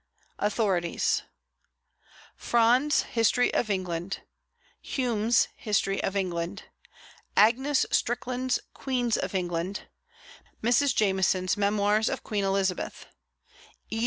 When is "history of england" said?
3.03-4.23, 5.55-6.63